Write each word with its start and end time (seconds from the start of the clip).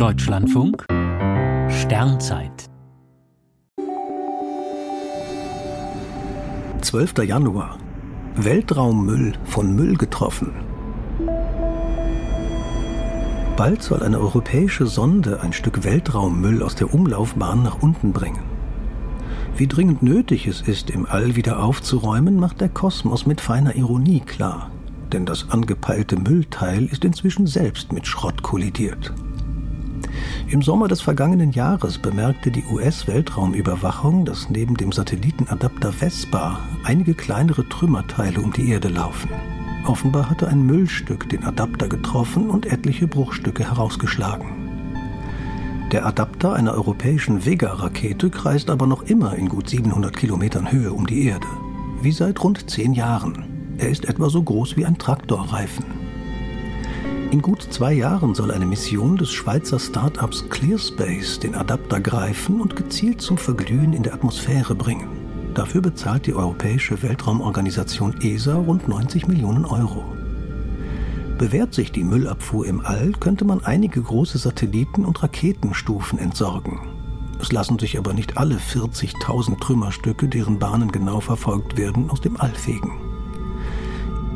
Deutschlandfunk 0.00 0.86
Sternzeit 1.68 2.70
12. 6.80 7.18
Januar 7.24 7.76
Weltraummüll 8.34 9.34
von 9.44 9.76
Müll 9.76 9.98
getroffen. 9.98 10.54
Bald 13.58 13.82
soll 13.82 14.02
eine 14.02 14.18
europäische 14.18 14.86
Sonde 14.86 15.42
ein 15.42 15.52
Stück 15.52 15.84
Weltraummüll 15.84 16.62
aus 16.62 16.76
der 16.76 16.94
Umlaufbahn 16.94 17.62
nach 17.62 17.82
unten 17.82 18.14
bringen. 18.14 18.44
Wie 19.54 19.66
dringend 19.66 20.02
nötig 20.02 20.46
es 20.46 20.62
ist, 20.62 20.88
im 20.88 21.04
All 21.04 21.36
wieder 21.36 21.62
aufzuräumen, 21.62 22.40
macht 22.40 22.62
der 22.62 22.70
Kosmos 22.70 23.26
mit 23.26 23.42
feiner 23.42 23.74
Ironie 23.74 24.20
klar. 24.20 24.70
Denn 25.12 25.26
das 25.26 25.50
angepeilte 25.50 26.16
Müllteil 26.16 26.86
ist 26.86 27.04
inzwischen 27.04 27.46
selbst 27.46 27.92
mit 27.92 28.06
Schrott 28.06 28.42
kollidiert. 28.42 29.12
Im 30.48 30.62
Sommer 30.62 30.88
des 30.88 31.00
vergangenen 31.00 31.52
Jahres 31.52 31.98
bemerkte 31.98 32.50
die 32.50 32.64
US-Weltraumüberwachung, 32.64 34.24
dass 34.24 34.50
neben 34.50 34.76
dem 34.76 34.92
Satellitenadapter 34.92 35.92
Vespa 35.92 36.60
einige 36.84 37.14
kleinere 37.14 37.68
Trümmerteile 37.68 38.40
um 38.40 38.52
die 38.52 38.70
Erde 38.70 38.88
laufen. 38.88 39.30
Offenbar 39.86 40.28
hatte 40.28 40.48
ein 40.48 40.62
Müllstück 40.62 41.28
den 41.28 41.44
Adapter 41.44 41.88
getroffen 41.88 42.50
und 42.50 42.66
etliche 42.66 43.06
Bruchstücke 43.06 43.64
herausgeschlagen. 43.64 44.60
Der 45.92 46.06
Adapter 46.06 46.52
einer 46.52 46.74
europäischen 46.74 47.44
Vega-Rakete 47.44 48.30
kreist 48.30 48.70
aber 48.70 48.86
noch 48.86 49.02
immer 49.02 49.34
in 49.34 49.48
gut 49.48 49.68
700 49.68 50.16
Kilometern 50.16 50.70
Höhe 50.70 50.92
um 50.92 51.06
die 51.06 51.26
Erde. 51.26 51.48
Wie 52.02 52.12
seit 52.12 52.42
rund 52.42 52.70
zehn 52.70 52.92
Jahren. 52.92 53.76
Er 53.78 53.88
ist 53.88 54.04
etwa 54.04 54.30
so 54.30 54.42
groß 54.42 54.76
wie 54.76 54.86
ein 54.86 54.98
Traktorreifen. 54.98 56.09
In 57.30 57.42
gut 57.42 57.62
zwei 57.62 57.92
Jahren 57.92 58.34
soll 58.34 58.50
eine 58.50 58.66
Mission 58.66 59.16
des 59.16 59.30
Schweizer 59.30 59.78
Startups 59.78 60.48
ClearSpace 60.48 61.38
den 61.38 61.54
Adapter 61.54 62.00
greifen 62.00 62.60
und 62.60 62.74
gezielt 62.74 63.20
zum 63.20 63.38
Verglühen 63.38 63.92
in 63.92 64.02
der 64.02 64.14
Atmosphäre 64.14 64.74
bringen. 64.74 65.06
Dafür 65.54 65.80
bezahlt 65.80 66.26
die 66.26 66.34
Europäische 66.34 67.04
Weltraumorganisation 67.04 68.20
ESA 68.20 68.56
rund 68.56 68.88
90 68.88 69.28
Millionen 69.28 69.64
Euro. 69.64 70.04
Bewährt 71.38 71.72
sich 71.72 71.92
die 71.92 72.02
Müllabfuhr 72.02 72.66
im 72.66 72.80
All, 72.84 73.12
könnte 73.12 73.44
man 73.44 73.62
einige 73.62 74.02
große 74.02 74.38
Satelliten 74.38 75.04
und 75.04 75.22
Raketenstufen 75.22 76.18
entsorgen. 76.18 76.80
Es 77.40 77.52
lassen 77.52 77.78
sich 77.78 77.96
aber 77.96 78.12
nicht 78.12 78.38
alle 78.38 78.56
40.000 78.56 79.60
Trümmerstücke, 79.60 80.26
deren 80.28 80.58
Bahnen 80.58 80.90
genau 80.90 81.20
verfolgt 81.20 81.76
werden, 81.76 82.10
aus 82.10 82.20
dem 82.20 82.40
All 82.40 82.50
fegen. 82.50 83.09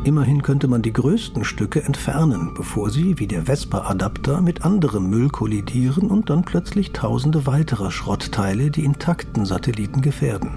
Immerhin 0.04 0.42
könnte 0.42 0.68
man 0.68 0.82
die 0.82 0.92
größten 0.92 1.44
Stücke 1.44 1.82
entfernen, 1.82 2.52
bevor 2.54 2.90
sie, 2.90 3.18
wie 3.18 3.26
der 3.26 3.46
Vespa-Adapter, 3.46 4.42
mit 4.42 4.62
anderem 4.62 5.08
Müll 5.08 5.30
kollidieren 5.30 6.10
und 6.10 6.28
dann 6.28 6.42
plötzlich 6.42 6.92
tausende 6.92 7.46
weiterer 7.46 7.90
Schrottteile 7.90 8.70
die 8.70 8.84
intakten 8.84 9.46
Satelliten 9.46 10.02
gefährden. 10.02 10.50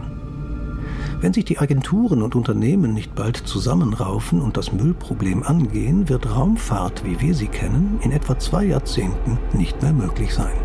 Wenn 1.22 1.32
sich 1.32 1.46
die 1.46 1.60
Agenturen 1.60 2.22
und 2.22 2.36
Unternehmen 2.36 2.94
nicht 2.94 3.16
bald 3.16 3.38
zusammenraufen 3.38 4.42
und 4.42 4.58
das 4.58 4.74
Müllproblem 4.74 5.44
angehen, 5.44 6.10
wird 6.10 6.30
Raumfahrt, 6.36 7.06
wie 7.06 7.22
wir 7.22 7.34
sie 7.34 7.48
kennen, 7.48 8.00
in 8.04 8.12
etwa 8.12 8.38
zwei 8.38 8.66
Jahrzehnten 8.66 9.40
nicht 9.54 9.82
mehr 9.82 9.94
möglich 9.94 10.34
sein. 10.34 10.58